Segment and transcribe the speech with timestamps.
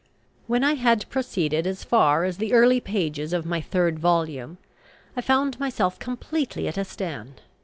[0.47, 4.57] When I had proceeded as far as the early pages of my third volume,
[5.15, 7.41] I found myself completely at a stand.